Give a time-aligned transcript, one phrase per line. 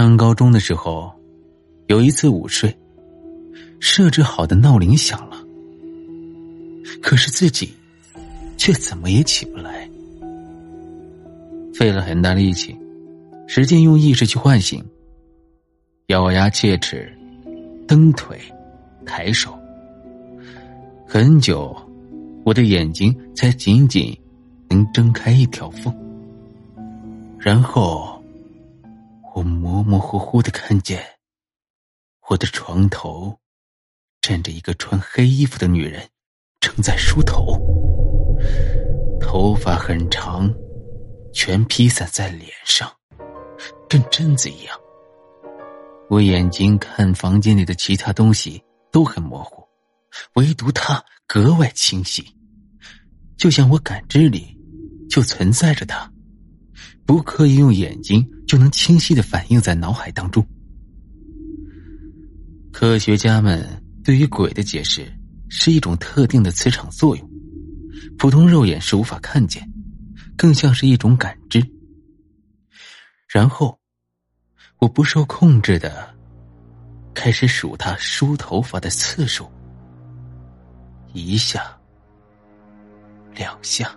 [0.00, 1.08] 上高中的时候，
[1.86, 2.76] 有一次午睡，
[3.78, 5.36] 设置好的闹铃响了，
[7.00, 7.72] 可是自己
[8.56, 9.88] 却怎么也起不来，
[11.72, 12.76] 费了很大力气，
[13.46, 14.84] 使劲用意识去唤醒，
[16.08, 17.16] 咬牙切齿，
[17.86, 18.36] 蹬腿，
[19.06, 19.56] 抬手，
[21.06, 21.72] 很久，
[22.44, 24.12] 我的眼睛才仅仅
[24.68, 25.94] 能睁开一条缝，
[27.38, 28.13] 然后。
[29.84, 31.04] 模模糊糊的看见，
[32.28, 33.38] 我的床头
[34.22, 36.08] 站着一个穿黑衣服的女人，
[36.58, 37.58] 正在梳头，
[39.20, 40.50] 头发很长，
[41.34, 42.90] 全披散在脸上，
[43.86, 44.74] 跟贞子一样。
[46.08, 49.62] 我眼睛看房间里的其他东西都很模糊，
[50.36, 52.24] 唯独她格外清晰，
[53.36, 54.58] 就像我感知里
[55.10, 56.10] 就存在着她。
[57.06, 60.44] 不刻意用眼睛就能清晰的反映在脑海当中。
[62.72, 65.06] 科学家们对于鬼的解释
[65.48, 67.30] 是一种特定的磁场作用，
[68.18, 69.70] 普通肉眼是无法看见，
[70.36, 71.64] 更像是一种感知。
[73.28, 73.78] 然后，
[74.78, 76.12] 我不受控制的
[77.14, 79.48] 开始数他梳头发的次数，
[81.12, 81.76] 一下，
[83.34, 83.96] 两下，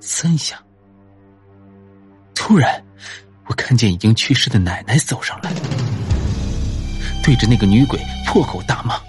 [0.00, 0.62] 三下。
[2.50, 2.84] 突然，
[3.46, 5.54] 我看见已经去世的奶奶走上来，
[7.22, 9.00] 对着那个女鬼破口大骂。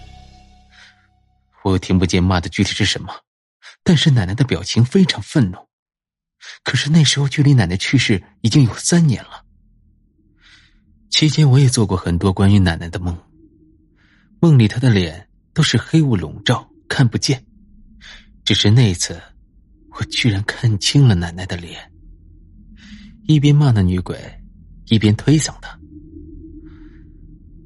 [1.64, 3.12] 我听不见骂的具体是什么，
[3.84, 5.58] 但是奶奶的表情非常愤怒。
[6.64, 9.44] 可是那时候距离奶奶去世已经有三年了。
[11.10, 13.18] 期间我也做过很多关于奶奶的梦，
[14.40, 17.44] 梦里她的脸都是黑雾笼罩，看不见。
[18.46, 19.20] 只是那次，
[19.98, 21.91] 我居然看清了奶奶的脸。
[23.32, 24.18] 一边骂那女鬼，
[24.88, 25.80] 一边推搡她。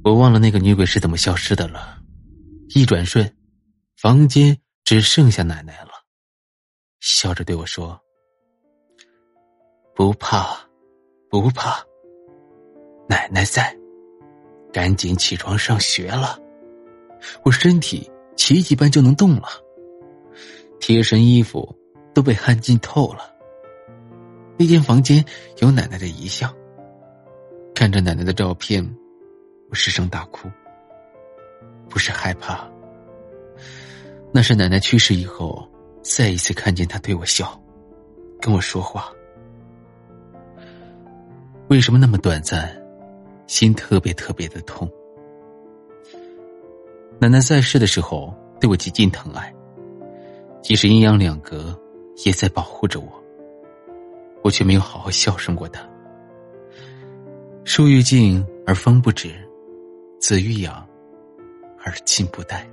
[0.04, 1.98] 我忘了那个女鬼是怎么消失的了。
[2.76, 3.36] 一转瞬，
[3.98, 5.90] 房间只剩下奶奶了，
[7.00, 8.00] 笑着对我说
[9.96, 10.56] ：“不怕，
[11.32, 11.84] 不怕，
[13.10, 13.76] 奶奶在，
[14.72, 16.40] 赶紧起床上学了。”
[17.44, 19.48] 我身体奇迹般就能动了，
[20.80, 21.76] 贴身衣服
[22.14, 23.35] 都被汗浸透了。
[24.58, 25.24] 那间房间
[25.58, 26.54] 有奶奶的遗像，
[27.74, 28.84] 看着奶奶的照片，
[29.70, 30.50] 我失声大哭。
[31.90, 32.68] 不是害怕，
[34.32, 35.70] 那是奶奶去世以后，
[36.02, 37.58] 再一次看见她对我笑，
[38.42, 39.12] 跟我说话。
[41.68, 42.76] 为什么那么短暂，
[43.48, 44.90] 心特别特别的痛？
[47.20, 49.54] 奶奶在世的时候对我极尽疼爱，
[50.62, 51.80] 即使阴阳两隔，
[52.26, 53.25] 也在保护着我。
[54.46, 55.82] 我却没有好好孝顺过他。
[57.64, 59.34] 树欲静而风不止，
[60.20, 60.88] 子欲养
[61.84, 62.70] 而亲不待。